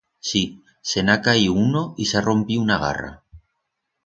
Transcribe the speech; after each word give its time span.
Sí, 0.27 0.39
se'n 0.91 1.11
ha 1.13 1.17
caiu 1.27 1.59
uno 1.67 1.83
y 2.05 2.09
s'ha 2.13 2.25
rompiu 2.29 2.65
una 2.67 2.81
garra. 2.87 3.13